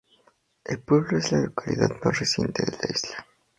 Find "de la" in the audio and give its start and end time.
2.65-2.89